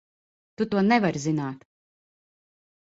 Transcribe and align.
Tu 0.61 0.67
to 0.71 0.81
nevari 0.87 1.23
zināt! 1.27 1.71